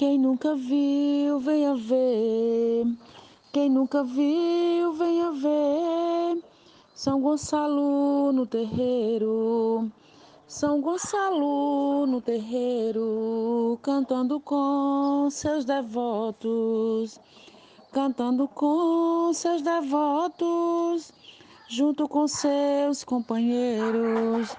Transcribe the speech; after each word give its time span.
Quem 0.00 0.16
nunca 0.18 0.56
viu, 0.56 1.38
venha 1.40 1.74
ver. 1.74 2.86
Quem 3.52 3.68
nunca 3.68 4.02
viu, 4.02 4.94
venha 4.94 5.30
ver. 5.30 6.42
São 6.94 7.20
Gonçalo 7.20 8.32
no 8.32 8.46
terreiro. 8.46 9.92
São 10.48 10.80
Gonçalo 10.80 12.06
no 12.06 12.18
terreiro, 12.22 13.78
cantando 13.82 14.40
com 14.40 15.28
seus 15.30 15.66
devotos, 15.66 17.20
cantando 17.92 18.48
com 18.48 19.30
seus 19.34 19.60
devotos, 19.60 21.12
junto 21.68 22.08
com 22.08 22.26
seus 22.26 23.04
companheiros, 23.04 24.56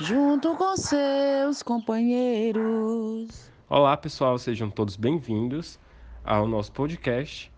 junto 0.00 0.56
com 0.56 0.74
seus 0.74 1.62
companheiros. 1.62 3.49
Olá, 3.72 3.96
pessoal, 3.96 4.36
sejam 4.36 4.68
todos 4.68 4.96
bem-vindos 4.96 5.78
ao 6.24 6.44
nosso 6.44 6.72
podcast. 6.72 7.52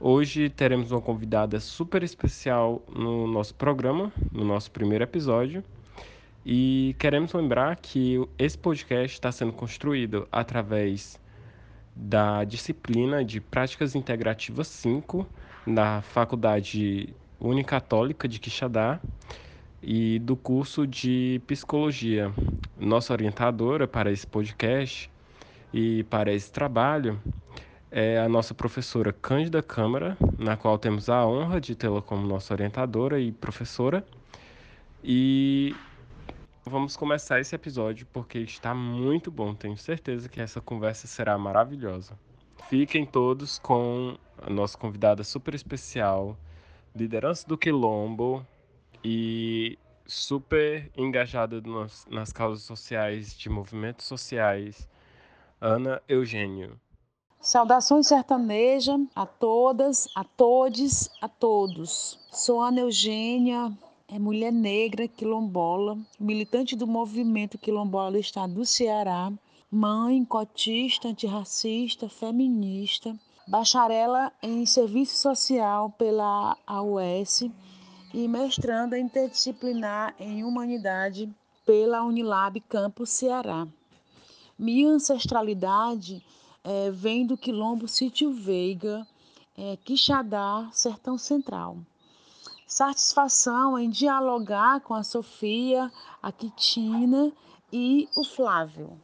Hoje 0.00 0.50
teremos 0.50 0.90
uma 0.90 1.00
convidada 1.00 1.60
super 1.60 2.02
especial 2.02 2.82
no 2.92 3.28
nosso 3.28 3.54
programa, 3.54 4.12
no 4.32 4.44
nosso 4.44 4.72
primeiro 4.72 5.04
episódio. 5.04 5.62
E 6.44 6.96
queremos 6.98 7.32
lembrar 7.32 7.76
que 7.76 8.18
esse 8.36 8.58
podcast 8.58 9.14
está 9.14 9.30
sendo 9.30 9.52
construído 9.52 10.26
através 10.32 11.16
da 11.94 12.42
disciplina 12.42 13.24
de 13.24 13.40
Práticas 13.40 13.94
Integrativas 13.94 14.66
5 14.66 15.24
da 15.64 16.02
Faculdade 16.02 17.14
Unicatólica 17.38 18.26
de 18.26 18.40
Quixadá 18.40 18.98
e 19.80 20.18
do 20.18 20.34
curso 20.34 20.88
de 20.88 21.40
Psicologia. 21.46 22.32
Nossa 22.80 23.12
orientadora 23.12 23.86
para 23.86 24.10
esse 24.10 24.26
podcast 24.26 25.11
e 25.72 26.04
para 26.04 26.32
esse 26.32 26.50
trabalho 26.50 27.20
é 27.90 28.18
a 28.18 28.28
nossa 28.28 28.54
professora 28.54 29.12
Cândida 29.12 29.62
Câmara, 29.62 30.16
na 30.38 30.56
qual 30.56 30.78
temos 30.78 31.08
a 31.08 31.26
honra 31.26 31.60
de 31.60 31.74
tê-la 31.74 32.00
como 32.00 32.26
nossa 32.26 32.54
orientadora 32.54 33.20
e 33.20 33.32
professora. 33.32 34.04
E 35.04 35.74
Vamos 36.64 36.96
começar 36.96 37.40
esse 37.40 37.56
episódio 37.56 38.06
porque 38.12 38.38
está 38.38 38.72
muito 38.72 39.32
bom. 39.32 39.52
Tenho 39.52 39.76
certeza 39.76 40.28
que 40.28 40.40
essa 40.40 40.60
conversa 40.60 41.08
será 41.08 41.36
maravilhosa. 41.36 42.16
Fiquem 42.68 43.04
todos 43.04 43.58
com 43.58 44.16
a 44.38 44.48
nossa 44.48 44.78
convidada 44.78 45.24
super 45.24 45.54
especial, 45.54 46.38
liderança 46.94 47.48
do 47.48 47.58
Quilombo 47.58 48.46
e 49.02 49.76
super 50.06 50.88
engajada 50.96 51.60
nas, 51.60 52.06
nas 52.08 52.32
causas 52.32 52.62
sociais, 52.62 53.36
de 53.36 53.48
movimentos 53.50 54.06
sociais, 54.06 54.88
Ana 55.64 56.02
Eugênio. 56.08 56.76
Saudações 57.40 58.08
sertaneja 58.08 58.98
a 59.14 59.24
todas, 59.24 60.08
a 60.12 60.24
todes, 60.24 61.08
a 61.20 61.28
todos. 61.28 62.18
Sou 62.32 62.60
Ana 62.60 62.80
Eugênia, 62.80 63.72
é 64.08 64.18
mulher 64.18 64.52
negra 64.52 65.06
quilombola, 65.06 65.96
militante 66.18 66.74
do 66.74 66.84
movimento 66.84 67.58
quilombola 67.58 68.10
do 68.10 68.18
estado 68.18 68.54
do 68.54 68.66
Ceará, 68.66 69.32
mãe, 69.70 70.24
cotista, 70.24 71.06
antirracista, 71.06 72.08
feminista, 72.08 73.14
bacharela 73.46 74.32
em 74.42 74.66
serviço 74.66 75.16
social 75.16 75.90
pela 75.90 76.56
AUS 76.66 77.48
e 78.12 78.26
mestranda 78.26 78.98
interdisciplinar 78.98 80.12
em 80.18 80.42
humanidade 80.42 81.32
pela 81.64 82.02
Unilab 82.02 82.58
Campus 82.62 83.10
Ceará. 83.10 83.68
Minha 84.62 84.88
ancestralidade 84.90 86.24
é, 86.62 86.90
vem 86.90 87.26
do 87.26 87.36
quilombo 87.36 87.88
Sítio 87.88 88.32
Veiga, 88.32 89.06
é, 89.58 89.76
Quixadá, 89.76 90.70
Sertão 90.72 91.18
Central 91.18 91.78
satisfação 92.72 93.78
em 93.78 93.90
dialogar 93.90 94.80
com 94.80 94.94
a 94.94 95.04
Sofia, 95.04 95.92
a 96.22 96.32
Quitina 96.32 97.30
e 97.70 98.08
o 98.16 98.24
Flávio. 98.24 98.98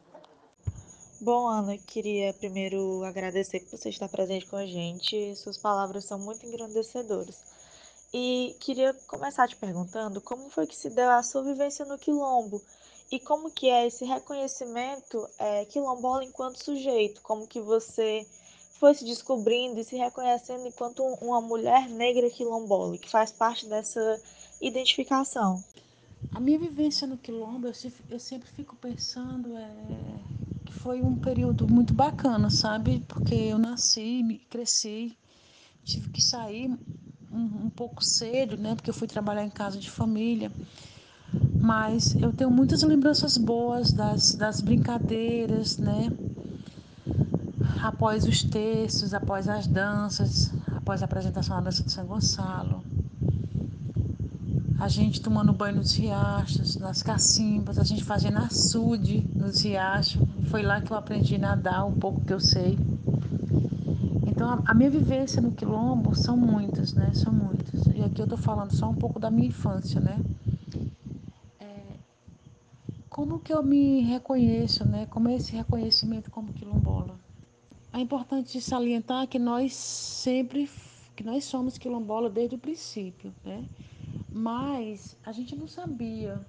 Bom, 1.20 1.46
Ana, 1.48 1.76
queria 1.76 2.32
primeiro 2.32 3.04
agradecer 3.04 3.60
por 3.60 3.76
você 3.76 3.90
estar 3.90 4.08
presente 4.08 4.46
com 4.46 4.56
a 4.56 4.64
gente. 4.64 5.36
Suas 5.36 5.58
palavras 5.58 6.04
são 6.04 6.18
muito 6.18 6.46
engrandecedoras. 6.46 7.44
E 8.14 8.56
queria 8.60 8.94
começar 9.06 9.46
te 9.46 9.56
perguntando 9.56 10.20
como 10.20 10.48
foi 10.48 10.66
que 10.66 10.76
se 10.76 10.88
deu 10.88 11.10
a 11.10 11.22
sua 11.22 11.42
vivência 11.42 11.84
no 11.84 11.98
Quilombo 11.98 12.62
e 13.10 13.18
como 13.18 13.50
que 13.50 13.68
é 13.68 13.86
esse 13.86 14.04
reconhecimento 14.04 15.26
é, 15.38 15.64
quilombola 15.64 16.24
enquanto 16.24 16.62
sujeito, 16.62 17.20
como 17.22 17.46
que 17.46 17.60
você 17.60 18.26
foi 18.78 18.94
se 18.94 19.04
descobrindo 19.04 19.80
e 19.80 19.84
se 19.84 19.96
reconhecendo 19.96 20.66
enquanto 20.66 21.02
uma 21.02 21.40
mulher 21.40 21.88
negra 21.88 22.30
quilombola, 22.30 22.96
que 22.98 23.10
faz 23.10 23.32
parte 23.32 23.66
dessa 23.66 24.20
identificação. 24.60 25.62
A 26.34 26.40
minha 26.40 26.58
vivência 26.58 27.06
no 27.06 27.16
quilombo, 27.16 27.68
eu, 28.10 28.18
sempre 28.20 28.48
fico 28.50 28.76
pensando 28.76 29.56
é, 29.56 29.70
que 30.66 30.72
foi 30.72 31.00
um 31.00 31.16
período 31.16 31.66
muito 31.66 31.94
bacana, 31.94 32.50
sabe? 32.50 33.02
Porque 33.08 33.34
eu 33.34 33.58
nasci, 33.58 34.40
cresci, 34.50 35.16
tive 35.84 36.10
que 36.10 36.22
sair 36.22 36.70
um, 37.32 37.66
um 37.66 37.70
pouco 37.70 38.04
cedo, 38.04 38.56
né? 38.56 38.74
Porque 38.74 38.90
eu 38.90 38.94
fui 38.94 39.08
trabalhar 39.08 39.44
em 39.44 39.50
casa 39.50 39.78
de 39.78 39.90
família. 39.90 40.52
Mas 41.68 42.14
eu 42.14 42.32
tenho 42.32 42.50
muitas 42.50 42.82
lembranças 42.82 43.36
boas 43.36 43.92
das, 43.92 44.34
das 44.34 44.62
brincadeiras, 44.62 45.76
né? 45.76 46.10
após 47.82 48.24
os 48.24 48.42
textos, 48.42 49.12
após 49.12 49.46
as 49.50 49.66
danças, 49.66 50.50
após 50.74 51.02
a 51.02 51.04
apresentação 51.04 51.56
da 51.56 51.64
dança 51.64 51.82
de 51.82 51.92
São 51.92 52.06
Gonçalo. 52.06 52.82
A 54.80 54.88
gente 54.88 55.20
tomando 55.20 55.52
banho 55.52 55.76
nos 55.76 55.94
riachos, 55.94 56.76
nas 56.76 57.02
cacimbas, 57.02 57.78
a 57.78 57.84
gente 57.84 58.02
fazendo 58.02 58.38
açude 58.38 59.28
nos 59.34 59.60
riachos. 59.60 60.22
Foi 60.46 60.62
lá 60.62 60.80
que 60.80 60.90
eu 60.90 60.96
aprendi 60.96 61.34
a 61.34 61.38
nadar 61.38 61.84
um 61.84 61.92
pouco 61.92 62.22
que 62.22 62.32
eu 62.32 62.40
sei. 62.40 62.78
Então, 64.26 64.62
a, 64.64 64.72
minha 64.72 64.88
vivência 64.88 65.42
no 65.42 65.52
quilombo 65.52 66.14
são 66.14 66.34
muitas, 66.34 66.94
né? 66.94 67.10
São 67.12 67.30
muitas. 67.30 67.84
E 67.94 68.02
aqui 68.02 68.22
eu 68.22 68.24
estou 68.24 68.38
falando 68.38 68.74
só 68.74 68.88
um 68.88 68.94
pouco 68.94 69.20
da 69.20 69.30
minha 69.30 69.48
infância, 69.48 70.00
né? 70.00 70.18
Como 73.18 73.40
que 73.40 73.52
eu 73.52 73.64
me 73.64 74.00
reconheço, 74.02 74.84
né? 74.84 75.04
Como 75.06 75.28
é 75.28 75.34
esse 75.34 75.56
reconhecimento 75.56 76.30
como 76.30 76.52
quilombola? 76.52 77.18
É 77.92 77.98
importante 77.98 78.60
salientar 78.60 79.26
que 79.26 79.40
nós 79.40 79.74
sempre 79.74 80.70
que 81.16 81.24
nós 81.24 81.42
somos 81.42 81.76
quilombola 81.76 82.30
desde 82.30 82.54
o 82.54 82.58
princípio, 82.60 83.34
né? 83.44 83.64
Mas 84.32 85.16
a 85.24 85.32
gente 85.32 85.56
não 85.56 85.66
sabia. 85.66 86.46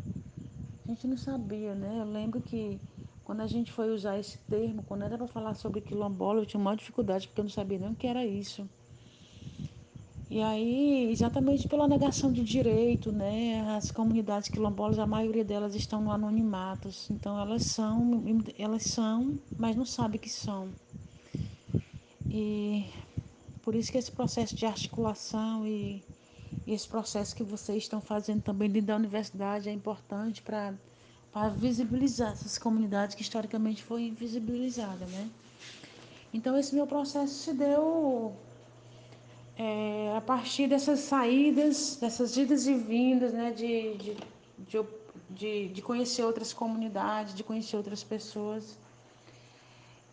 A 0.88 0.92
gente 0.92 1.08
não 1.08 1.18
sabia, 1.18 1.74
né? 1.74 2.02
Eu 2.02 2.06
lembro 2.06 2.40
que 2.40 2.80
quando 3.24 3.42
a 3.42 3.48
gente 3.48 3.72
foi 3.72 3.90
usar 3.90 4.20
esse 4.20 4.38
termo, 4.48 4.84
quando 4.84 5.06
era 5.06 5.18
para 5.18 5.26
falar 5.26 5.56
sobre 5.56 5.82
quilombola, 5.82 6.42
eu 6.42 6.46
tinha 6.46 6.62
maior 6.62 6.76
dificuldade 6.76 7.28
porque 7.28 7.42
eu 7.42 7.46
não 7.46 7.50
sabia 7.50 7.80
nem 7.80 7.90
o 7.94 7.96
que 7.96 8.06
era 8.06 8.24
isso. 8.24 8.70
E 10.30 10.42
aí, 10.44 11.10
exatamente 11.12 11.68
pela 11.68 11.88
negação 11.88 12.32
de 12.32 12.44
direito, 12.44 13.12
né? 13.12 13.68
As 13.76 13.90
comunidades 13.90 14.48
quilombolas, 14.48 15.00
a 15.00 15.08
maioria 15.08 15.44
delas 15.44 15.74
estão 15.74 16.02
no 16.02 16.12
anonimato, 16.12 16.90
então 17.10 17.40
elas 17.40 17.64
são, 17.64 18.24
elas 18.58 18.84
são, 18.84 19.40
mas 19.58 19.76
não 19.76 19.86
sabem 19.86 20.20
que 20.20 20.30
são. 20.30 20.70
E 22.30 22.86
por 23.64 23.74
isso 23.74 23.92
que 23.92 23.98
esse 23.98 24.12
processo 24.12 24.56
de 24.56 24.68
articulação 24.68 25.66
e, 25.66 26.04
e 26.68 26.74
esse 26.74 26.88
processo 26.88 27.36
que 27.36 27.44
vocês 27.44 27.82
estão 27.82 28.00
fazendo 28.00 28.44
também 28.44 28.70
dentro 28.70 28.90
da 28.90 28.96
universidade 28.96 29.68
é 29.68 29.72
importante 29.72 30.44
para 30.44 30.76
para 31.32 31.50
visibilizar 31.50 32.32
essas 32.32 32.58
comunidades 32.58 33.16
que 33.16 33.22
historicamente 33.22 33.84
foi 33.84 34.08
invisibilizada, 34.08 35.06
né? 35.06 35.30
Então 36.34 36.58
esse 36.58 36.74
meu 36.74 36.88
processo 36.88 37.34
se 37.34 37.54
deu 37.54 38.36
é, 39.60 40.16
a 40.16 40.22
partir 40.22 40.68
dessas 40.68 41.02
saídas, 41.02 41.98
dessas 42.00 42.38
idas 42.38 42.66
e 42.66 42.74
vindas, 42.74 43.34
né? 43.34 43.52
De, 43.52 43.98
de, 43.98 44.18
de, 44.58 44.86
de, 45.30 45.68
de 45.68 45.82
conhecer 45.82 46.24
outras 46.24 46.54
comunidades, 46.54 47.36
de 47.36 47.44
conhecer 47.44 47.76
outras 47.76 48.02
pessoas. 48.02 48.80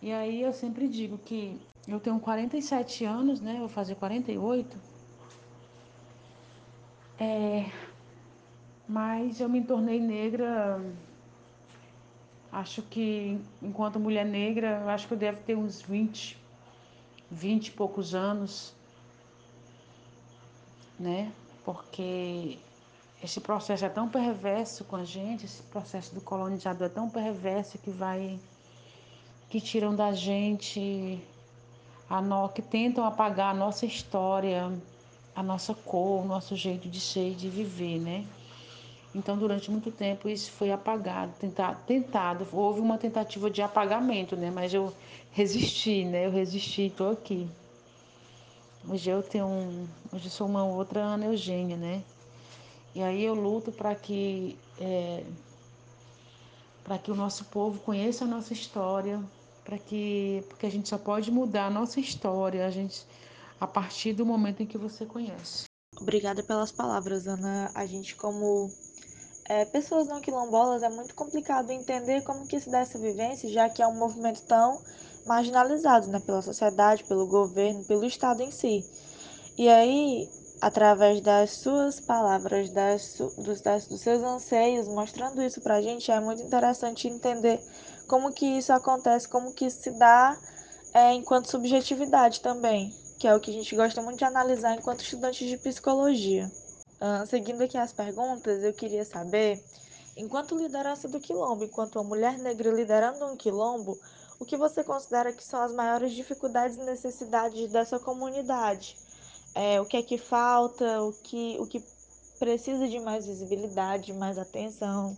E 0.02 0.12
aí 0.12 0.42
eu 0.42 0.52
sempre 0.52 0.88
digo 0.88 1.16
que 1.18 1.56
eu 1.86 2.00
tenho 2.00 2.18
47 2.18 3.04
anos, 3.04 3.40
né? 3.40 3.56
Vou 3.60 3.68
fazer 3.68 3.94
48. 3.94 4.76
É, 7.20 7.70
mas 8.88 9.40
eu 9.40 9.48
me 9.48 9.62
tornei 9.62 10.00
negra. 10.00 10.80
Acho 12.50 12.82
que 12.82 13.38
enquanto 13.62 14.00
mulher 14.00 14.26
negra, 14.26 14.92
acho 14.92 15.06
que 15.06 15.14
eu 15.14 15.18
devo 15.18 15.40
ter 15.42 15.56
uns 15.56 15.80
20, 15.82 16.36
20 17.30 17.68
e 17.68 17.70
poucos 17.70 18.12
anos, 18.12 18.74
né? 20.98 21.32
Porque 21.64 22.58
esse 23.22 23.40
processo 23.40 23.84
é 23.84 23.88
tão 23.88 24.08
perverso 24.08 24.84
com 24.84 24.96
a 24.96 25.04
gente, 25.04 25.44
esse 25.44 25.62
processo 25.64 26.14
do 26.14 26.20
colonizador 26.20 26.86
é 26.86 26.90
tão 26.90 27.08
perverso 27.08 27.78
que 27.78 27.90
vai 27.90 28.38
que 29.48 29.60
tiram 29.60 29.94
da 29.94 30.12
gente 30.12 31.20
a 32.08 32.20
no, 32.20 32.48
que 32.48 32.62
tentam 32.62 33.04
apagar 33.04 33.50
a 33.50 33.54
nossa 33.54 33.86
história, 33.86 34.72
a 35.34 35.42
nossa 35.42 35.74
cor, 35.74 36.22
o 36.22 36.26
nosso 36.26 36.56
jeito 36.56 36.88
de 36.88 37.00
ser 37.00 37.30
e 37.30 37.34
de 37.34 37.48
viver, 37.48 37.98
né? 37.98 38.24
Então, 39.14 39.36
durante 39.36 39.70
muito 39.70 39.90
tempo, 39.90 40.28
isso 40.28 40.50
foi 40.50 40.70
apagado, 40.70 41.32
tentado, 41.40 41.78
tentado. 41.86 42.46
Houve 42.52 42.80
uma 42.80 42.98
tentativa 42.98 43.50
de 43.50 43.62
apagamento, 43.62 44.36
né? 44.36 44.50
Mas 44.50 44.74
eu 44.74 44.92
resisti, 45.32 46.04
né? 46.04 46.26
Eu 46.26 46.30
resisti 46.30 46.82
estou 46.82 47.10
aqui. 47.10 47.48
Hoje 48.88 49.10
eu 49.10 49.20
tenho 49.20 49.46
um, 49.46 49.88
hoje 50.12 50.30
sou 50.30 50.46
uma 50.46 50.64
outra 50.64 51.00
Ana 51.00 51.26
Eugênia, 51.26 51.76
né? 51.76 52.04
E 52.94 53.02
aí 53.02 53.24
eu 53.24 53.34
luto 53.34 53.72
para 53.72 53.96
que 53.96 54.56
é, 54.80 55.24
para 56.84 56.96
que 56.96 57.10
o 57.10 57.14
nosso 57.16 57.46
povo 57.46 57.80
conheça 57.80 58.24
a 58.24 58.28
nossa 58.28 58.52
história, 58.52 59.20
para 59.64 59.76
que 59.76 60.44
porque 60.48 60.66
a 60.66 60.70
gente 60.70 60.88
só 60.88 60.96
pode 60.96 61.32
mudar 61.32 61.66
a 61.66 61.70
nossa 61.70 61.98
história 61.98 62.64
a 62.64 62.70
gente 62.70 63.04
a 63.60 63.66
partir 63.66 64.12
do 64.12 64.24
momento 64.24 64.62
em 64.62 64.66
que 64.66 64.78
você 64.78 65.04
conhece. 65.04 65.64
Obrigada 66.00 66.44
pelas 66.44 66.70
palavras, 66.70 67.26
Ana. 67.26 67.72
A 67.74 67.84
gente 67.86 68.14
como 68.14 68.70
é, 69.48 69.64
pessoas 69.64 70.06
não 70.06 70.20
quilombolas 70.20 70.84
é 70.84 70.88
muito 70.88 71.12
complicado 71.12 71.72
entender 71.72 72.22
como 72.22 72.46
que 72.46 72.60
se 72.60 72.70
dá 72.70 72.78
essa 72.78 73.00
vivência, 73.00 73.48
já 73.48 73.68
que 73.68 73.82
é 73.82 73.86
um 73.86 73.98
movimento 73.98 74.42
tão 74.42 74.80
marginalizado, 75.26 76.06
né, 76.08 76.20
pela 76.20 76.40
sociedade, 76.40 77.04
pelo 77.04 77.26
governo, 77.26 77.84
pelo 77.84 78.04
Estado 78.04 78.42
em 78.42 78.50
si. 78.50 78.84
E 79.58 79.68
aí, 79.68 80.28
através 80.60 81.20
das 81.20 81.50
suas 81.50 82.00
palavras, 82.00 82.70
das, 82.70 83.18
dos, 83.38 83.60
das, 83.60 83.86
dos 83.86 84.00
seus 84.00 84.22
anseios, 84.22 84.88
mostrando 84.88 85.42
isso 85.42 85.60
para 85.60 85.76
a 85.76 85.82
gente, 85.82 86.10
é 86.10 86.20
muito 86.20 86.42
interessante 86.42 87.08
entender 87.08 87.60
como 88.06 88.32
que 88.32 88.46
isso 88.46 88.72
acontece, 88.72 89.28
como 89.28 89.52
que 89.52 89.66
isso 89.66 89.82
se 89.82 89.90
dá 89.92 90.38
é, 90.94 91.12
enquanto 91.12 91.50
subjetividade 91.50 92.40
também, 92.40 92.94
que 93.18 93.26
é 93.26 93.34
o 93.34 93.40
que 93.40 93.50
a 93.50 93.54
gente 93.54 93.74
gosta 93.74 94.00
muito 94.00 94.18
de 94.18 94.24
analisar 94.24 94.74
enquanto 94.74 95.02
estudantes 95.02 95.48
de 95.48 95.58
psicologia. 95.58 96.50
Uh, 97.00 97.26
seguindo 97.26 97.62
aqui 97.62 97.76
as 97.76 97.92
perguntas, 97.92 98.62
eu 98.62 98.72
queria 98.72 99.04
saber, 99.04 99.62
enquanto 100.16 100.56
liderança 100.56 101.06
do 101.06 101.20
quilombo, 101.20 101.64
enquanto 101.64 101.96
uma 101.96 102.04
mulher 102.04 102.38
negra 102.38 102.70
liderando 102.70 103.26
um 103.26 103.36
quilombo, 103.36 103.98
o 104.38 104.44
que 104.44 104.56
você 104.56 104.84
considera 104.84 105.32
que 105.32 105.42
são 105.42 105.60
as 105.60 105.72
maiores 105.72 106.12
dificuldades 106.12 106.76
e 106.76 106.82
necessidades 106.82 107.70
dessa 107.70 107.98
comunidade? 107.98 108.96
É, 109.54 109.80
o 109.80 109.86
que 109.86 109.96
é 109.96 110.02
que 110.02 110.18
falta, 110.18 111.02
o 111.02 111.12
que, 111.12 111.56
o 111.58 111.66
que 111.66 111.82
precisa 112.38 112.86
de 112.86 113.00
mais 113.00 113.26
visibilidade, 113.26 114.12
mais 114.12 114.38
atenção, 114.38 115.16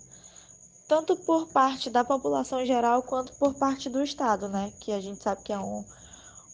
tanto 0.86 1.16
por 1.16 1.48
parte 1.48 1.90
da 1.90 2.04
população 2.04 2.64
geral 2.64 3.02
quanto 3.02 3.32
por 3.34 3.54
parte 3.54 3.90
do 3.90 4.02
Estado, 4.02 4.48
né? 4.48 4.72
Que 4.80 4.92
a 4.92 5.00
gente 5.00 5.22
sabe 5.22 5.42
que 5.42 5.52
é 5.52 5.58
um, 5.58 5.84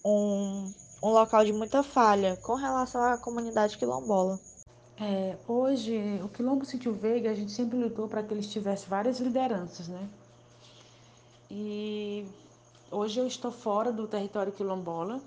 um, 0.05 0.72
um 1.02 1.08
local 1.11 1.44
de 1.44 1.52
muita 1.52 1.82
falha 1.82 2.37
com 2.43 2.55
relação 2.55 3.02
à 3.02 3.19
comunidade 3.19 3.76
quilombola. 3.76 4.40
É, 4.99 5.37
hoje, 5.46 6.20
o 6.22 6.28
Quilombo 6.28 6.64
Sítio 6.64 6.93
Veiga, 6.93 7.31
a 7.31 7.34
gente 7.34 7.52
sempre 7.52 7.76
lutou 7.76 8.08
para 8.08 8.22
que 8.22 8.32
eles 8.32 8.46
tivessem 8.46 8.88
várias 8.88 9.19
lideranças, 9.19 9.88
né? 9.88 10.08
E 11.50 12.26
hoje 12.94 13.20
eu 13.20 13.26
estou 13.26 13.50
fora 13.50 13.93
do 13.93 14.06
território 14.06 14.52
quilombola, 14.52 15.20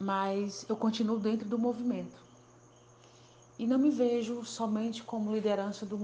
mas 0.00 0.64
eu 0.68 0.76
continuo 0.76 1.18
dentro 1.18 1.46
do 1.46 1.58
movimento. 1.58 2.20
E 3.58 3.66
não 3.66 3.78
me 3.78 3.90
vejo 3.90 4.44
somente 4.44 5.02
como 5.02 5.32
liderança 5.32 5.84
do, 5.84 5.96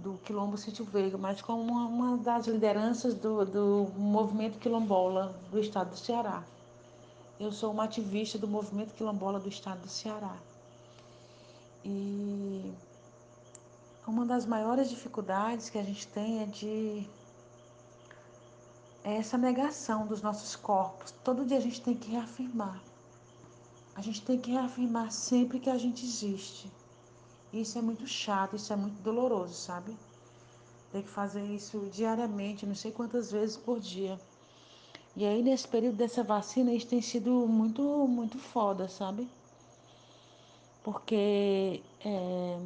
do 0.00 0.14
Quilombo 0.24 0.56
Sítio 0.56 0.84
Veiga, 0.84 1.16
mas 1.18 1.40
como 1.40 1.62
uma, 1.62 1.84
uma 1.86 2.16
das 2.16 2.46
lideranças 2.46 3.14
do, 3.14 3.44
do 3.44 3.92
movimento 3.96 4.58
quilombola 4.58 5.34
do 5.50 5.60
estado 5.60 5.90
do 5.90 5.96
Ceará. 5.96 6.42
Eu 7.38 7.52
sou 7.52 7.70
uma 7.70 7.84
ativista 7.84 8.38
do 8.38 8.48
movimento 8.48 8.94
quilombola 8.94 9.38
do 9.38 9.48
estado 9.48 9.82
do 9.82 9.88
Ceará. 9.88 10.34
E 11.84 12.72
uma 14.06 14.24
das 14.24 14.46
maiores 14.46 14.88
dificuldades 14.88 15.68
que 15.68 15.78
a 15.78 15.82
gente 15.82 16.08
tem 16.08 16.42
é 16.42 16.46
de 16.46 17.06
é 19.04 19.16
essa 19.16 19.36
negação 19.36 20.06
dos 20.06 20.22
nossos 20.22 20.56
corpos. 20.56 21.12
Todo 21.22 21.44
dia 21.44 21.58
a 21.58 21.60
gente 21.60 21.80
tem 21.82 21.94
que 21.94 22.10
reafirmar. 22.10 22.82
A 23.94 24.00
gente 24.00 24.22
tem 24.22 24.38
que 24.40 24.50
reafirmar 24.50 25.12
sempre 25.12 25.60
que 25.60 25.68
a 25.68 25.76
gente 25.76 26.04
existe. 26.04 26.72
Isso 27.52 27.78
é 27.78 27.82
muito 27.82 28.06
chato, 28.06 28.56
isso 28.56 28.72
é 28.72 28.76
muito 28.76 29.00
doloroso, 29.02 29.54
sabe? 29.54 29.94
Tem 30.90 31.02
que 31.02 31.08
fazer 31.08 31.44
isso 31.44 31.88
diariamente, 31.92 32.66
não 32.66 32.74
sei 32.74 32.90
quantas 32.90 33.30
vezes 33.30 33.56
por 33.56 33.78
dia. 33.78 34.18
E 35.14 35.24
aí, 35.24 35.42
nesse 35.42 35.68
período 35.68 35.96
dessa 35.96 36.24
vacina, 36.24 36.72
isso 36.72 36.88
tem 36.88 37.00
sido 37.00 37.30
muito, 37.46 37.82
muito 38.08 38.38
foda, 38.38 38.88
sabe? 38.88 39.28
Porque, 40.82 41.82
é, 42.04 42.58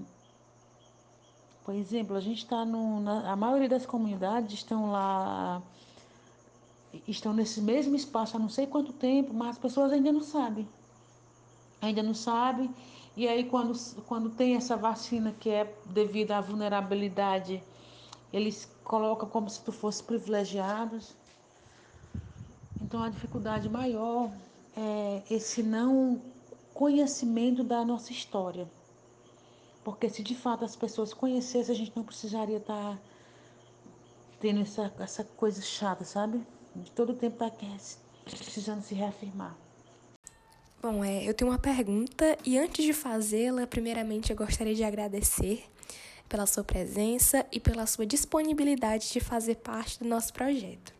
por 1.64 1.74
exemplo, 1.74 2.16
a 2.16 2.20
gente 2.20 2.38
está 2.38 2.64
no. 2.64 3.00
Na, 3.00 3.32
a 3.32 3.36
maioria 3.36 3.68
das 3.68 3.84
comunidades 3.84 4.54
estão 4.54 4.90
lá 4.90 5.62
estão 7.06 7.32
nesse 7.32 7.60
mesmo 7.60 7.94
espaço 7.94 8.36
há 8.36 8.40
não 8.40 8.48
sei 8.48 8.66
quanto 8.66 8.92
tempo, 8.92 9.32
mas 9.34 9.50
as 9.50 9.58
pessoas 9.58 9.92
ainda 9.92 10.12
não 10.12 10.22
sabem. 10.22 10.68
Ainda 11.80 12.02
não 12.02 12.14
sabem. 12.14 12.74
E 13.16 13.26
aí, 13.26 13.44
quando, 13.44 13.78
quando 14.06 14.30
tem 14.30 14.54
essa 14.54 14.76
vacina 14.76 15.34
que 15.38 15.50
é 15.50 15.74
devido 15.86 16.32
à 16.32 16.40
vulnerabilidade, 16.40 17.62
eles 18.32 18.70
colocam 18.84 19.28
como 19.28 19.48
se 19.50 19.60
tu 19.62 19.72
fosse 19.72 20.02
privilegiados. 20.02 21.14
Então, 22.80 23.02
a 23.02 23.08
dificuldade 23.08 23.68
maior 23.68 24.30
é 24.76 25.22
esse 25.30 25.62
não 25.62 26.20
conhecimento 26.72 27.64
da 27.64 27.84
nossa 27.84 28.12
história. 28.12 28.68
Porque 29.82 30.08
se 30.08 30.22
de 30.22 30.34
fato 30.34 30.64
as 30.64 30.76
pessoas 30.76 31.12
conhecessem, 31.12 31.74
a 31.74 31.78
gente 31.78 31.92
não 31.96 32.04
precisaria 32.04 32.58
estar 32.58 32.92
tá 32.94 32.98
tendo 34.38 34.60
essa, 34.60 34.92
essa 34.98 35.24
coisa 35.24 35.60
chata, 35.60 36.04
sabe? 36.04 36.40
Todo 36.94 37.10
o 37.10 37.14
tempo 37.14 37.36
tá 37.36 37.50
precisando 38.24 38.82
se 38.82 38.94
reafirmar. 38.94 39.56
Bom, 40.80 41.02
é, 41.02 41.28
eu 41.28 41.34
tenho 41.34 41.50
uma 41.50 41.58
pergunta 41.58 42.38
e 42.44 42.56
antes 42.56 42.84
de 42.84 42.92
fazê-la, 42.92 43.66
primeiramente 43.66 44.30
eu 44.30 44.36
gostaria 44.36 44.74
de 44.74 44.84
agradecer 44.84 45.64
pela 46.28 46.46
sua 46.46 46.62
presença 46.62 47.44
e 47.50 47.58
pela 47.58 47.86
sua 47.86 48.06
disponibilidade 48.06 49.10
de 49.10 49.18
fazer 49.18 49.56
parte 49.56 49.98
do 49.98 50.08
nosso 50.08 50.32
projeto. 50.32 50.92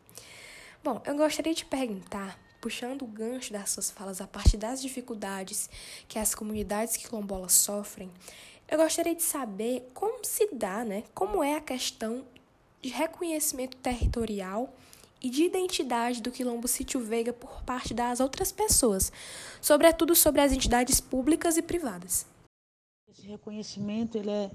Bom, 0.82 1.00
eu 1.04 1.16
gostaria 1.16 1.54
de 1.54 1.64
perguntar, 1.64 2.38
puxando 2.60 3.02
o 3.02 3.06
gancho 3.06 3.52
das 3.52 3.70
suas 3.70 3.90
falas 3.90 4.20
a 4.20 4.26
partir 4.26 4.56
das 4.56 4.80
dificuldades 4.80 5.68
que 6.08 6.18
as 6.18 6.34
comunidades 6.34 6.96
quilombolas 6.96 7.52
sofrem, 7.52 8.10
eu 8.68 8.78
gostaria 8.78 9.14
de 9.14 9.22
saber 9.22 9.88
como 9.94 10.24
se 10.24 10.48
dá, 10.52 10.84
né? 10.84 11.04
Como 11.14 11.42
é 11.42 11.54
a 11.54 11.60
questão 11.60 12.24
de 12.82 12.88
reconhecimento 12.88 13.76
territorial 13.76 14.74
e 15.22 15.28
de 15.28 15.44
identidade 15.44 16.22
do 16.22 16.30
Quilombo 16.30 16.68
Sítio 16.68 17.00
Veiga 17.00 17.32
por 17.32 17.62
parte 17.62 17.92
das 17.92 18.20
outras 18.20 18.52
pessoas, 18.52 19.12
sobretudo 19.60 20.14
sobre 20.14 20.40
as 20.40 20.52
entidades 20.52 21.00
públicas 21.00 21.56
e 21.56 21.62
privadas. 21.62 22.26
Esse 23.08 23.26
reconhecimento 23.26 24.16
ele, 24.16 24.30
é, 24.30 24.50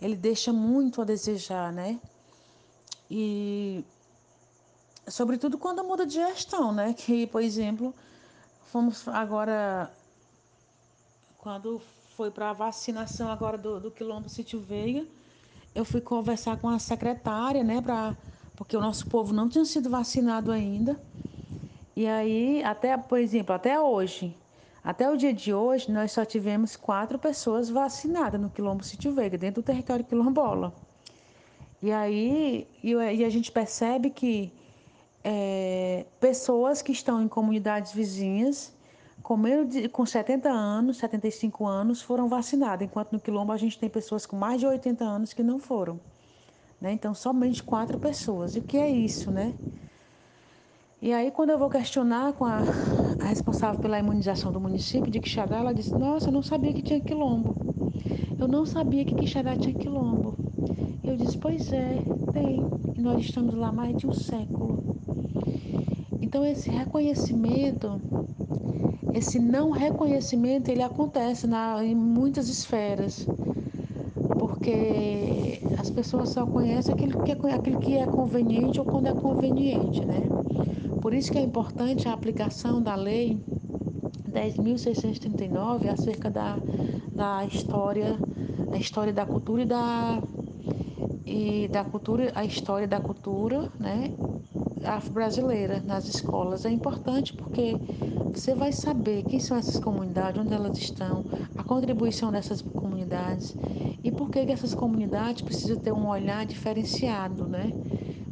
ele 0.00 0.16
deixa 0.16 0.52
muito 0.52 1.02
a 1.02 1.04
desejar, 1.04 1.72
né? 1.72 2.00
E 3.10 3.84
sobretudo 5.06 5.58
quando 5.58 5.84
muda 5.84 6.06
de 6.06 6.14
gestão, 6.14 6.72
né? 6.72 6.94
Que, 6.94 7.26
por 7.26 7.42
exemplo, 7.42 7.94
fomos 8.70 9.06
agora 9.08 9.92
quando 11.38 11.80
foi 12.16 12.30
para 12.30 12.50
a 12.50 12.52
vacinação 12.52 13.30
agora 13.30 13.56
do, 13.56 13.78
do 13.78 13.90
Quilombo 13.90 14.28
Sítio 14.28 14.60
Veiga, 14.60 15.06
eu 15.74 15.84
fui 15.84 16.00
conversar 16.00 16.58
com 16.58 16.68
a 16.68 16.78
secretária, 16.78 17.62
né, 17.62 17.80
para 17.80 18.16
porque 18.58 18.76
o 18.76 18.80
nosso 18.80 19.06
povo 19.06 19.32
não 19.32 19.48
tinha 19.48 19.64
sido 19.64 19.88
vacinado 19.88 20.50
ainda. 20.50 21.00
E 21.94 22.08
aí, 22.08 22.60
até, 22.64 22.96
por 22.96 23.20
exemplo, 23.20 23.54
até 23.54 23.80
hoje, 23.80 24.36
até 24.82 25.08
o 25.08 25.16
dia 25.16 25.32
de 25.32 25.54
hoje, 25.54 25.92
nós 25.92 26.10
só 26.10 26.24
tivemos 26.24 26.74
quatro 26.74 27.20
pessoas 27.20 27.70
vacinadas 27.70 28.40
no 28.40 28.50
Quilombo 28.50 28.82
Sítio 28.82 29.12
Veiga, 29.12 29.38
dentro 29.38 29.62
do 29.62 29.64
território 29.64 30.04
quilombola. 30.04 30.74
E 31.80 31.92
aí, 31.92 32.66
e, 32.82 32.90
e 32.94 33.24
a 33.24 33.30
gente 33.30 33.52
percebe 33.52 34.10
que 34.10 34.52
é, 35.22 36.04
pessoas 36.18 36.82
que 36.82 36.90
estão 36.90 37.22
em 37.22 37.28
comunidades 37.28 37.92
vizinhas, 37.92 38.76
com, 39.22 39.36
menos 39.36 39.68
de, 39.72 39.88
com 39.88 40.04
70 40.04 40.48
anos, 40.50 40.96
75 40.96 41.64
anos, 41.64 42.02
foram 42.02 42.28
vacinadas, 42.28 42.84
enquanto 42.84 43.12
no 43.12 43.20
Quilombo 43.20 43.52
a 43.52 43.56
gente 43.56 43.78
tem 43.78 43.88
pessoas 43.88 44.26
com 44.26 44.36
mais 44.36 44.58
de 44.58 44.66
80 44.66 45.04
anos 45.04 45.32
que 45.32 45.44
não 45.44 45.60
foram. 45.60 46.00
Né? 46.80 46.92
Então, 46.92 47.14
somente 47.14 47.62
quatro 47.62 47.98
pessoas. 47.98 48.54
E 48.54 48.60
o 48.60 48.62
que 48.62 48.76
é 48.76 48.88
isso, 48.88 49.30
né? 49.30 49.54
E 51.00 51.12
aí, 51.12 51.30
quando 51.30 51.50
eu 51.50 51.58
vou 51.58 51.70
questionar 51.70 52.32
com 52.32 52.44
a, 52.44 52.58
a 53.20 53.24
responsável 53.26 53.80
pela 53.80 53.98
imunização 53.98 54.50
do 54.50 54.60
município 54.60 55.10
de 55.10 55.20
Quixadá, 55.20 55.58
ela 55.58 55.72
disse: 55.72 55.94
Nossa, 55.94 56.28
eu 56.28 56.32
não 56.32 56.42
sabia 56.42 56.72
que 56.72 56.82
tinha 56.82 57.00
quilombo. 57.00 57.56
Eu 58.38 58.48
não 58.48 58.66
sabia 58.66 59.04
que 59.04 59.14
Quixadá 59.14 59.56
tinha 59.56 59.74
quilombo. 59.74 60.36
Eu 61.04 61.16
disse: 61.16 61.38
Pois 61.38 61.72
é, 61.72 61.98
tem. 62.32 62.60
E 62.96 63.00
nós 63.00 63.20
estamos 63.20 63.54
lá 63.54 63.70
mais 63.70 63.96
de 63.96 64.06
um 64.06 64.12
século. 64.12 64.98
Então 66.20 66.44
esse 66.44 66.68
reconhecimento, 66.68 68.00
esse 69.14 69.38
não 69.38 69.70
reconhecimento, 69.70 70.68
ele 70.68 70.82
acontece 70.82 71.46
na, 71.46 71.82
em 71.84 71.94
muitas 71.94 72.48
esferas, 72.48 73.24
porque 74.38 75.60
as 75.78 75.90
pessoas 75.90 76.30
só 76.30 76.44
conhecem 76.44 76.92
aquilo 76.94 77.22
que 77.22 77.32
é, 77.32 77.36
que 77.80 77.96
é 77.96 78.06
conveniente 78.06 78.80
ou 78.80 78.84
quando 78.84 79.06
é 79.06 79.14
conveniente, 79.14 80.04
né? 80.04 80.22
Por 81.00 81.14
isso 81.14 81.30
que 81.30 81.38
é 81.38 81.42
importante 81.42 82.08
a 82.08 82.12
aplicação 82.12 82.82
da 82.82 82.94
lei 82.94 83.40
10.639 84.28 85.88
acerca 85.88 86.28
da, 86.28 86.58
da 87.12 87.44
história, 87.44 88.18
da 88.70 88.76
história 88.78 89.12
da 89.12 89.24
cultura 89.24 89.62
e 89.62 89.66
da 89.66 90.22
e 91.24 91.68
da 91.68 91.84
cultura, 91.84 92.32
a 92.34 92.44
história 92.44 92.88
da 92.88 92.98
cultura, 92.98 93.70
né, 93.78 94.10
afro-brasileira 94.82 95.82
nas 95.86 96.08
escolas 96.08 96.64
é 96.64 96.70
importante 96.70 97.34
porque 97.34 97.76
você 98.32 98.54
vai 98.54 98.72
saber 98.72 99.24
quem 99.24 99.38
são 99.38 99.56
essas 99.56 99.78
comunidades, 99.78 100.40
onde 100.40 100.54
elas 100.54 100.78
estão, 100.78 101.24
a 101.56 101.62
contribuição 101.62 102.30
dessas 102.32 102.62
comunidades 102.62 103.54
e 104.08 104.10
por 104.10 104.30
que, 104.30 104.46
que 104.46 104.52
essas 104.52 104.74
comunidades 104.74 105.42
precisam 105.42 105.76
ter 105.76 105.92
um 105.92 106.08
olhar 106.08 106.46
diferenciado, 106.46 107.46
né? 107.46 107.70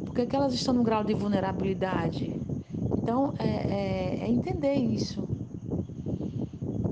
Porque 0.03 0.25
que 0.25 0.35
elas 0.35 0.51
estão 0.51 0.73
no 0.73 0.81
grau 0.81 1.03
de 1.03 1.13
vulnerabilidade. 1.13 2.41
Então, 2.97 3.35
é, 3.37 3.45
é, 3.47 4.19
é 4.23 4.27
entender 4.27 4.73
isso. 4.73 5.27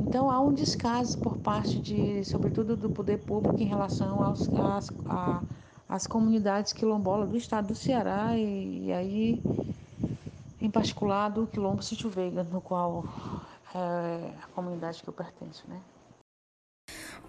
Então, 0.08 0.30
há 0.30 0.40
um 0.40 0.54
descaso 0.54 1.18
por 1.18 1.36
parte 1.38 1.80
de, 1.80 2.24
sobretudo, 2.26 2.78
do 2.78 2.88
poder 2.88 3.18
público 3.18 3.60
em 3.60 3.66
relação 3.66 4.24
aos, 4.24 4.48
às, 4.50 4.92
a, 5.10 5.42
as 5.90 6.06
comunidades 6.06 6.72
quilombolas 6.72 7.30
do 7.30 7.38
estado 7.38 7.70
do 7.70 7.76
Ceará 7.76 8.38
e, 8.38 8.86
e 8.86 8.94
aí, 8.94 9.42
em 10.62 10.70
particular, 10.70 11.30
do 11.30 11.48
quilombo 11.48 11.82
Sítio 11.82 12.08
Veiga, 12.08 12.44
no 12.44 12.62
qual 12.62 13.04
é 13.74 14.30
a 14.44 14.48
comunidade 14.54 15.02
que 15.02 15.10
eu 15.10 15.14
pertenço, 15.14 15.64
né? 15.68 15.82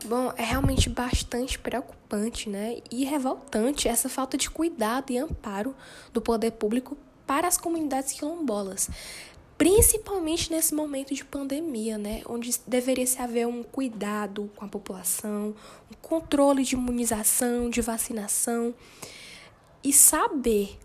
Bom, 0.06 0.32
é 0.36 0.44
realmente 0.44 0.88
bastante 0.88 1.58
preocupante, 1.58 2.48
né? 2.48 2.78
E 2.90 3.04
revoltante 3.04 3.88
essa 3.88 4.08
falta 4.08 4.38
de 4.38 4.48
cuidado 4.48 5.10
e 5.12 5.18
amparo 5.18 5.74
do 6.12 6.20
poder 6.20 6.52
público 6.52 6.96
para 7.26 7.48
as 7.48 7.58
comunidades 7.58 8.12
quilombolas 8.12 8.88
principalmente 9.58 10.52
nesse 10.52 10.74
momento 10.74 11.14
de 11.14 11.24
pandemia, 11.24 11.96
né, 11.96 12.22
onde 12.26 12.50
deveria 12.66 13.06
se 13.06 13.20
haver 13.20 13.46
um 13.46 13.62
cuidado 13.62 14.50
com 14.54 14.64
a 14.64 14.68
população, 14.68 15.54
um 15.90 15.94
controle 16.02 16.62
de 16.62 16.74
imunização, 16.74 17.70
de 17.70 17.80
vacinação 17.80 18.74
e 19.82 19.92
saber 19.92 20.78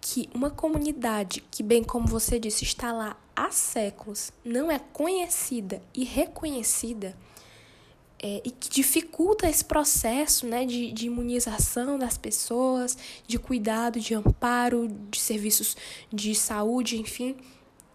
que 0.00 0.28
uma 0.34 0.50
comunidade 0.50 1.42
que, 1.50 1.62
bem 1.62 1.82
como 1.82 2.06
você 2.06 2.38
disse, 2.38 2.64
está 2.64 2.92
lá 2.92 3.16
há 3.34 3.50
séculos, 3.50 4.30
não 4.44 4.70
é 4.70 4.78
conhecida 4.78 5.80
e 5.94 6.04
reconhecida 6.04 7.16
é, 8.24 8.40
e 8.44 8.50
que 8.50 8.70
dificulta 8.70 9.48
esse 9.48 9.64
processo 9.64 10.46
né, 10.46 10.64
de, 10.64 10.90
de 10.92 11.06
imunização 11.06 11.98
das 11.98 12.16
pessoas, 12.16 12.96
de 13.26 13.38
cuidado, 13.38 14.00
de 14.00 14.14
amparo, 14.14 14.88
de 15.10 15.20
serviços 15.20 15.76
de 16.10 16.34
saúde, 16.34 16.98
enfim 16.98 17.36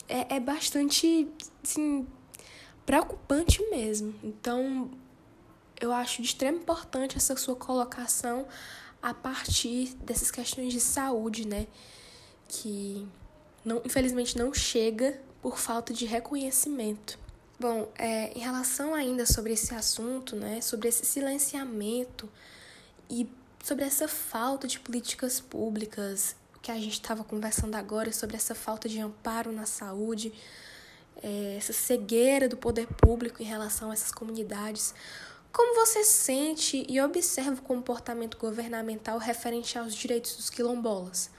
é, 0.10 0.36
é 0.36 0.40
bastante, 0.40 1.30
assim, 1.64 2.06
preocupante 2.86 3.62
mesmo. 3.70 4.14
Então, 4.24 4.90
eu 5.80 5.94
acho 5.94 6.22
de 6.22 6.28
extrema 6.28 6.58
importância 6.58 7.18
essa 7.18 7.38
sua 7.38 7.56
colocação 7.56 8.48
a 9.02 9.14
partir 9.14 9.94
dessas 9.98 10.32
questões 10.32 10.74
de 10.74 10.80
saúde, 10.82 11.48
né? 11.48 11.68
Que 12.48 13.08
não, 13.64 13.82
infelizmente 13.86 14.38
não 14.38 14.52
chega 14.52 15.22
por 15.42 15.58
falta 15.58 15.94
de 15.94 16.06
reconhecimento. 16.06 17.18
Bom, 17.60 17.92
é, 17.98 18.32
em 18.32 18.40
relação 18.40 18.96
ainda 18.96 19.26
sobre 19.26 19.52
esse 19.52 19.76
assunto, 19.76 20.34
né, 20.34 20.62
sobre 20.62 20.88
esse 20.88 21.06
silenciamento 21.06 22.30
e 23.10 23.30
sobre 23.62 23.84
essa 23.84 24.08
falta 24.08 24.66
de 24.66 24.80
políticas 24.80 25.42
públicas 25.42 26.38
que 26.62 26.72
a 26.72 26.76
gente 26.76 26.94
estava 26.94 27.22
conversando 27.22 27.76
agora 27.76 28.14
sobre 28.14 28.38
essa 28.38 28.56
falta 28.56 28.88
de 28.88 29.02
amparo 29.02 29.52
na 29.52 29.66
saúde, 29.66 30.32
é, 31.22 31.56
essa 31.58 31.74
cegueira 31.74 32.48
do 32.48 32.56
poder 32.56 32.88
público 32.88 33.44
em 33.44 33.46
relação 33.46 33.92
a 33.92 33.94
essas 33.94 34.14
comunidades. 34.14 34.94
Como 35.52 35.76
você 35.76 36.06
sente 36.06 36.86
e 36.88 37.02
observa 37.02 37.60
o 37.60 37.62
comportamento 37.62 38.38
governamental 38.38 39.18
referente 39.18 39.78
aos 39.78 39.94
direitos 39.94 40.38
dos 40.38 40.50
quilombolas? 40.50 41.30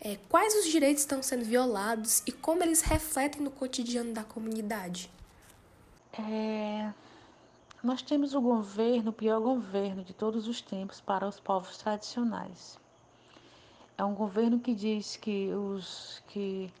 É, 0.00 0.16
quais 0.28 0.54
os 0.54 0.66
direitos 0.70 1.02
estão 1.02 1.20
sendo 1.24 1.44
violados 1.44 2.22
e 2.24 2.30
como 2.30 2.62
eles 2.62 2.82
refletem 2.82 3.42
no 3.42 3.50
cotidiano 3.50 4.12
da 4.12 4.22
comunidade? 4.22 5.10
É, 6.18 6.94
nós 7.82 8.00
temos 8.02 8.34
o 8.34 8.40
governo, 8.40 9.10
o 9.10 9.12
pior 9.12 9.40
governo 9.40 10.02
de 10.02 10.14
todos 10.14 10.48
os 10.48 10.60
tempos 10.60 11.00
para 11.00 11.28
os 11.28 11.38
povos 11.38 11.76
tradicionais. 11.78 12.78
É 13.98 14.04
um 14.04 14.14
governo 14.14 14.58
que 14.58 14.74
diz 14.74 15.16
que 15.16 15.52
os 15.52 16.22
que, 16.28 16.72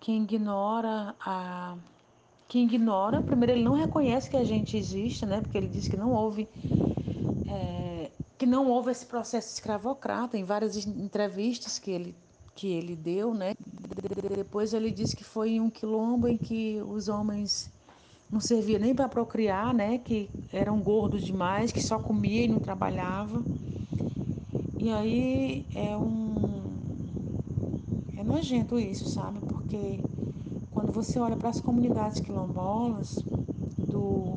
que 0.00 0.12
ignora 0.12 1.14
a 1.20 1.76
que 2.48 2.58
ignora, 2.58 3.22
primeiro 3.22 3.52
ele 3.52 3.62
não 3.62 3.74
reconhece 3.74 4.28
que 4.28 4.36
a 4.36 4.42
gente 4.42 4.76
existe, 4.76 5.24
né? 5.24 5.40
Porque 5.40 5.56
ele 5.56 5.68
diz 5.68 5.86
que 5.86 5.96
não 5.96 6.12
houve 6.12 6.48
é, 7.48 8.10
que 8.36 8.44
não 8.46 8.68
houve 8.68 8.90
esse 8.90 9.06
processo 9.06 9.54
escravocrata 9.54 10.36
em 10.36 10.44
várias 10.44 10.76
entrevistas 10.86 11.78
que 11.78 11.90
ele 11.90 12.16
que 12.54 12.68
ele 12.68 12.96
deu, 12.96 13.32
né? 13.32 13.54
Depois 14.36 14.74
ele 14.74 14.90
disse 14.90 15.14
que 15.14 15.24
foi 15.24 15.50
em 15.52 15.60
um 15.60 15.70
quilombo 15.70 16.26
em 16.28 16.36
que 16.36 16.82
os 16.82 17.08
homens 17.08 17.70
não 18.30 18.40
serviam 18.40 18.80
nem 18.80 18.94
para 18.94 19.08
procriar, 19.08 19.74
né? 19.74 19.98
Que 19.98 20.30
eram 20.52 20.80
gordos 20.80 21.22
demais, 21.22 21.72
que 21.72 21.82
só 21.82 21.98
comia 21.98 22.44
e 22.44 22.48
não 22.48 22.58
trabalhava. 22.58 23.42
E 24.78 24.90
aí 24.90 25.66
é 25.74 25.96
um 25.96 26.62
é 28.16 28.22
nojento 28.22 28.78
isso, 28.78 29.08
sabe? 29.08 29.40
Porque 29.40 30.00
quando 30.70 30.92
você 30.92 31.18
olha 31.18 31.36
para 31.36 31.48
as 31.48 31.60
comunidades 31.60 32.20
quilombolas 32.20 33.16
do, 33.78 34.36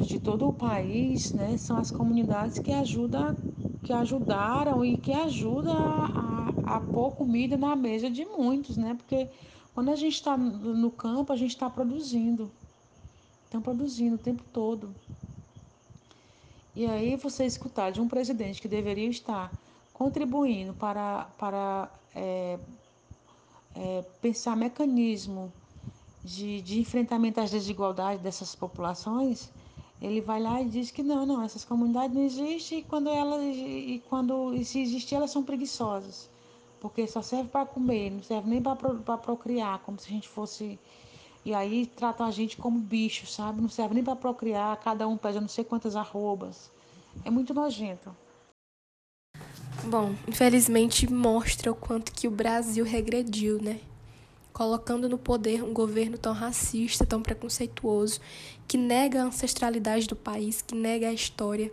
de 0.00 0.18
todo 0.18 0.48
o 0.48 0.52
país, 0.52 1.32
né, 1.32 1.56
são 1.56 1.76
as 1.76 1.90
comunidades 1.90 2.58
que 2.58 2.72
ajudam, 2.72 3.34
que 3.82 3.92
ajudaram 3.92 4.84
e 4.84 4.96
que 4.96 5.12
ajudam 5.12 5.74
a, 5.76 6.52
a 6.64 6.80
pôr 6.80 7.12
comida 7.12 7.56
na 7.56 7.74
mesa 7.74 8.08
de 8.10 8.24
muitos, 8.24 8.76
né? 8.76 8.94
Porque 8.94 9.28
quando 9.78 9.90
a 9.90 9.94
gente 9.94 10.14
está 10.14 10.36
no 10.36 10.90
campo, 10.90 11.32
a 11.32 11.36
gente 11.36 11.50
está 11.50 11.70
produzindo. 11.70 12.50
Estão 13.44 13.62
produzindo 13.62 14.16
o 14.16 14.18
tempo 14.18 14.42
todo. 14.52 14.92
E 16.74 16.84
aí 16.84 17.14
você 17.14 17.46
escutar 17.46 17.92
de 17.92 18.00
um 18.00 18.08
presidente 18.08 18.60
que 18.60 18.66
deveria 18.66 19.08
estar 19.08 19.52
contribuindo 19.94 20.74
para, 20.74 21.28
para 21.38 21.88
é, 22.12 22.58
é, 23.76 24.04
pensar 24.20 24.56
mecanismo 24.56 25.52
de, 26.24 26.60
de 26.60 26.80
enfrentamento 26.80 27.38
às 27.38 27.52
desigualdades 27.52 28.20
dessas 28.20 28.56
populações, 28.56 29.48
ele 30.02 30.20
vai 30.20 30.42
lá 30.42 30.60
e 30.60 30.68
diz 30.68 30.90
que 30.90 31.04
não, 31.04 31.24
não, 31.24 31.40
essas 31.44 31.64
comunidades 31.64 32.16
não 32.16 32.24
existem 32.24 32.80
e 32.80 32.82
quando 32.82 33.08
elas 33.10 33.44
e 33.44 34.02
quando 34.08 34.60
se 34.64 34.80
existir 34.80 35.14
elas 35.14 35.30
são 35.30 35.44
preguiçosas, 35.44 36.28
porque 36.80 37.06
só 37.06 37.22
serve 37.22 37.48
para 37.48 37.66
comer, 37.66 38.10
não 38.10 38.22
serve 38.22 38.48
nem 38.48 38.62
para 38.62 39.18
procriar, 39.18 39.80
como 39.80 39.98
se 39.98 40.08
a 40.08 40.10
gente 40.10 40.28
fosse 40.28 40.78
e 41.44 41.54
aí 41.54 41.86
tratam 41.86 42.26
a 42.26 42.30
gente 42.30 42.56
como 42.56 42.78
bicho, 42.78 43.26
sabe? 43.26 43.62
Não 43.62 43.68
serve 43.68 43.94
nem 43.94 44.04
para 44.04 44.16
procriar, 44.16 44.76
cada 44.78 45.08
um 45.08 45.16
pesa 45.16 45.40
não 45.40 45.48
sei 45.48 45.64
quantas 45.64 45.96
arrobas. 45.96 46.70
É 47.24 47.30
muito 47.30 47.54
nojento. 47.54 48.14
Bom, 49.84 50.14
infelizmente 50.26 51.10
mostra 51.10 51.72
o 51.72 51.74
quanto 51.74 52.12
que 52.12 52.28
o 52.28 52.30
Brasil 52.30 52.84
regrediu, 52.84 53.62
né? 53.62 53.80
Colocando 54.52 55.08
no 55.08 55.16
poder 55.16 55.62
um 55.62 55.72
governo 55.72 56.18
tão 56.18 56.32
racista, 56.32 57.06
tão 57.06 57.22
preconceituoso, 57.22 58.20
que 58.66 58.76
nega 58.76 59.22
a 59.22 59.24
ancestralidade 59.24 60.06
do 60.06 60.16
país, 60.16 60.60
que 60.60 60.74
nega 60.74 61.08
a 61.08 61.12
história 61.12 61.72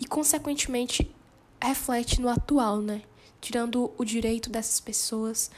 e, 0.00 0.06
consequentemente, 0.06 1.14
reflete 1.62 2.20
no 2.20 2.28
atual, 2.28 2.80
né? 2.80 3.02
Tirando 3.44 3.92
o 3.98 4.04
direito 4.06 4.48
dessas 4.48 4.80
pessoas, 4.80 5.50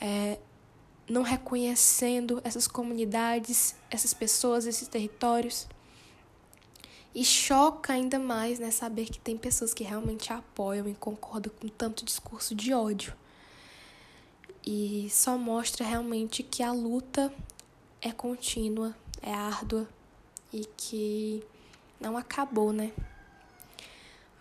é, 0.00 0.38
não 1.08 1.22
reconhecendo 1.22 2.40
essas 2.44 2.68
comunidades, 2.68 3.74
essas 3.90 4.14
pessoas, 4.14 4.66
esses 4.66 4.86
territórios. 4.86 5.66
E 7.12 7.24
choca 7.24 7.92
ainda 7.92 8.20
mais 8.20 8.60
né, 8.60 8.70
saber 8.70 9.06
que 9.06 9.18
tem 9.18 9.36
pessoas 9.36 9.74
que 9.74 9.82
realmente 9.82 10.32
apoiam 10.32 10.88
e 10.88 10.94
concordam 10.94 11.52
com 11.60 11.66
tanto 11.66 12.04
discurso 12.04 12.54
de 12.54 12.72
ódio. 12.72 13.12
E 14.64 15.08
só 15.10 15.36
mostra 15.36 15.84
realmente 15.84 16.44
que 16.44 16.62
a 16.62 16.70
luta 16.70 17.34
é 18.00 18.12
contínua, 18.12 18.94
é 19.20 19.34
árdua 19.34 19.88
e 20.52 20.64
que 20.76 21.42
não 22.00 22.16
acabou, 22.16 22.72
né? 22.72 22.92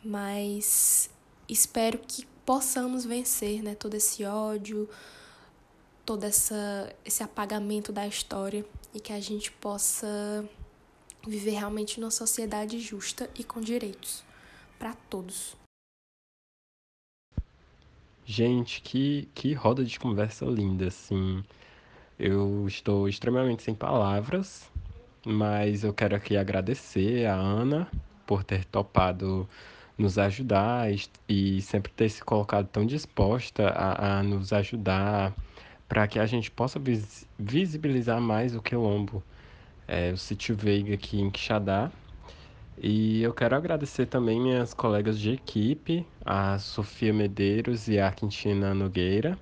Mas 0.04 1.10
espero 1.50 1.98
que 1.98 2.28
possamos 2.48 3.04
vencer, 3.04 3.62
né, 3.62 3.76
todo 3.76 3.96
esse 3.96 4.24
ódio, 4.24 4.90
todo 6.06 6.24
essa, 6.24 6.96
esse 7.04 7.22
apagamento 7.22 7.92
da 7.92 8.08
história 8.08 8.66
e 8.96 9.02
que 9.02 9.12
a 9.12 9.20
gente 9.20 9.52
possa 9.52 10.50
viver 11.28 11.52
realmente 11.52 12.00
numa 12.00 12.10
sociedade 12.10 12.80
justa 12.80 13.30
e 13.38 13.44
com 13.44 13.60
direitos 13.60 14.24
para 14.80 14.94
todos. 15.10 15.58
Gente, 18.26 18.82
que, 18.82 19.28
que 19.36 19.52
roda 19.54 19.84
de 19.84 20.00
conversa 20.00 20.46
linda, 20.46 20.88
assim. 20.88 21.44
Eu 22.18 22.66
estou 22.66 23.10
extremamente 23.10 23.64
sem 23.64 23.76
palavras, 23.76 24.70
mas 25.26 25.84
eu 25.84 25.94
quero 25.94 26.16
aqui 26.16 26.38
agradecer 26.38 27.26
a 27.26 27.36
Ana 27.36 27.92
por 28.26 28.46
ter 28.46 28.64
topado 28.64 29.48
nos 29.98 30.18
ajudar 30.18 30.92
e, 30.92 31.02
e 31.28 31.62
sempre 31.62 31.92
ter 31.92 32.10
se 32.10 32.24
colocado 32.24 32.68
tão 32.68 32.86
disposta 32.86 33.70
a, 33.70 34.20
a 34.20 34.24
nos 34.24 34.54
ajudar 34.54 35.34
para 35.88 36.08
que 36.08 36.20
a 36.20 36.26
gente 36.26 36.52
possa 36.52 36.78
vis, 36.80 37.28
visibilizar 37.40 38.22
mais 38.22 38.56
o 38.56 38.62
quilombo, 38.62 39.24
é, 39.88 40.12
o 40.12 40.18
sítio 40.18 40.56
Veiga 40.56 40.94
aqui 40.94 41.20
em 41.20 41.30
Quixadá. 41.30 41.92
E 42.80 43.24
eu 43.24 43.34
quero 43.34 43.56
agradecer 43.56 44.06
também 44.06 44.40
minhas 44.40 44.74
colegas 44.74 45.18
de 45.20 45.32
equipe, 45.32 46.06
a 46.24 46.60
Sofia 46.60 47.12
Medeiros 47.12 47.88
e 47.88 48.00
a 48.00 48.12
Quintina 48.12 48.74
Nogueira, 48.74 49.38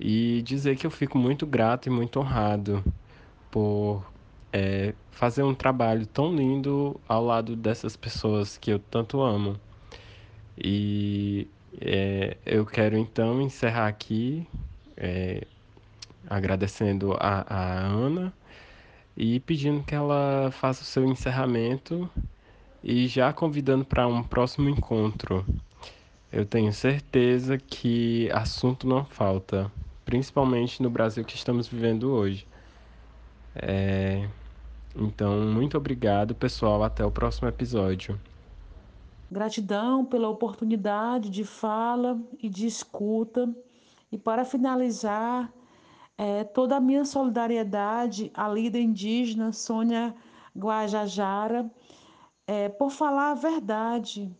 e 0.00 0.42
dizer 0.42 0.76
que 0.76 0.84
eu 0.86 0.90
fico 0.90 1.16
muito 1.18 1.46
grato 1.46 1.86
e 1.86 1.90
muito 1.90 2.18
honrado 2.18 2.82
por 3.50 4.04
é, 4.52 4.92
fazer 5.10 5.42
um 5.42 5.54
trabalho 5.54 6.06
tão 6.06 6.34
lindo 6.34 7.00
ao 7.08 7.24
lado 7.24 7.54
dessas 7.54 7.96
pessoas 7.96 8.58
que 8.58 8.72
eu 8.72 8.78
tanto 8.78 9.20
amo. 9.20 9.56
E 10.62 11.46
é, 11.80 12.36
eu 12.44 12.66
quero 12.66 12.96
então 12.96 13.40
encerrar 13.40 13.86
aqui 13.86 14.46
é, 14.96 15.46
agradecendo 16.28 17.12
a, 17.14 17.44
a 17.48 17.86
Ana 17.86 18.32
e 19.16 19.40
pedindo 19.40 19.82
que 19.84 19.94
ela 19.94 20.50
faça 20.50 20.82
o 20.82 20.84
seu 20.84 21.04
encerramento 21.04 22.10
e 22.82 23.06
já 23.06 23.32
convidando 23.32 23.84
para 23.84 24.06
um 24.06 24.22
próximo 24.22 24.68
encontro. 24.68 25.44
Eu 26.32 26.44
tenho 26.44 26.72
certeza 26.72 27.56
que 27.56 28.30
assunto 28.32 28.86
não 28.86 29.04
falta, 29.04 29.70
principalmente 30.04 30.82
no 30.82 30.90
Brasil 30.90 31.24
que 31.24 31.36
estamos 31.36 31.66
vivendo 31.68 32.10
hoje. 32.10 32.46
É... 33.54 34.28
Então, 34.96 35.40
muito 35.40 35.76
obrigado, 35.76 36.34
pessoal. 36.34 36.82
Até 36.82 37.04
o 37.04 37.10
próximo 37.10 37.48
episódio. 37.48 38.18
Gratidão 39.30 40.04
pela 40.04 40.28
oportunidade 40.28 41.28
de 41.28 41.44
fala 41.44 42.20
e 42.42 42.48
de 42.48 42.66
escuta. 42.66 43.54
E 44.10 44.16
para 44.16 44.44
finalizar, 44.44 45.52
é, 46.16 46.44
toda 46.44 46.76
a 46.76 46.80
minha 46.80 47.04
solidariedade 47.04 48.30
à 48.34 48.48
líder 48.48 48.80
indígena 48.80 49.52
Sônia 49.52 50.14
Guajajara 50.56 51.70
é, 52.46 52.68
por 52.68 52.90
falar 52.90 53.32
a 53.32 53.34
verdade 53.34 54.34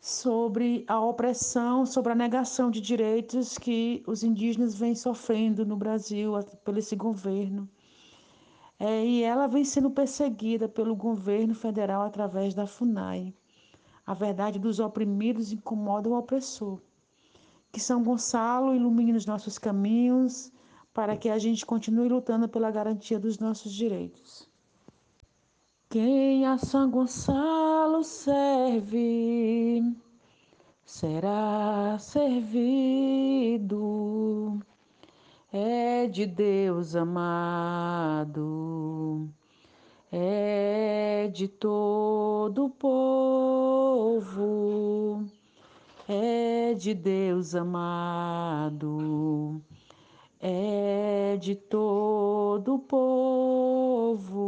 sobre 0.00 0.84
a 0.86 1.00
opressão, 1.00 1.84
sobre 1.84 2.12
a 2.12 2.14
negação 2.14 2.70
de 2.70 2.80
direitos 2.80 3.58
que 3.58 4.02
os 4.06 4.22
indígenas 4.22 4.74
vêm 4.74 4.94
sofrendo 4.94 5.64
no 5.66 5.76
Brasil 5.76 6.32
pelo 6.64 6.78
esse 6.78 6.94
governo. 6.94 7.68
É, 8.78 9.04
e 9.04 9.22
ela 9.22 9.46
vem 9.46 9.64
sendo 9.64 9.90
perseguida 9.90 10.68
pelo 10.68 10.94
governo 10.94 11.54
federal 11.54 12.02
através 12.02 12.54
da 12.54 12.66
FUNAI. 12.66 13.34
A 14.06 14.14
verdade 14.14 14.58
dos 14.58 14.80
oprimidos 14.80 15.52
incomoda 15.52 16.08
o 16.08 16.18
opressor. 16.18 16.80
Que 17.72 17.80
São 17.80 18.02
Gonçalo 18.02 18.74
ilumine 18.74 19.12
os 19.12 19.26
nossos 19.26 19.58
caminhos 19.58 20.52
para 20.92 21.16
que 21.16 21.28
a 21.28 21.38
gente 21.38 21.64
continue 21.64 22.08
lutando 22.08 22.48
pela 22.48 22.70
garantia 22.70 23.18
dos 23.18 23.38
nossos 23.38 23.72
direitos. 23.72 24.48
Quem 25.88 26.46
a 26.46 26.56
São 26.58 26.90
Gonçalo 26.90 28.04
serve 28.04 29.82
será 30.84 31.96
servido, 31.98 32.70
é 35.52 36.06
de 36.06 36.26
Deus 36.26 36.94
amado, 36.96 38.38
é 40.12 41.28
de 41.32 41.46
todo 41.46 42.66
o 42.66 42.70
povo, 42.70 44.44
é 46.08 46.74
de 46.74 46.92
Deus 46.94 47.54
amado, 47.54 49.62
é 50.40 51.36
de 51.36 51.54
todo 51.54 52.74
o 52.74 52.78
povo. 52.80 54.40